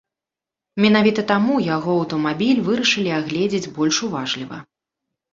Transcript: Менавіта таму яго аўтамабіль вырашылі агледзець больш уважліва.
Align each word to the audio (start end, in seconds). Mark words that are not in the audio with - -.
Менавіта 0.83 1.21
таму 1.31 1.57
яго 1.75 1.91
аўтамабіль 2.03 2.61
вырашылі 2.69 3.11
агледзець 3.17 3.69
больш 3.77 3.95
уважліва. 4.09 4.57